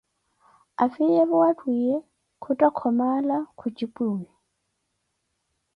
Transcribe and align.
Afiyeevo 0.83 1.35
wa 1.43 1.51
ttwiiye 1.55 1.95
kuttha 2.43 2.69
Khomaala 2.77 3.37
khuhijipwiwi 3.57 4.25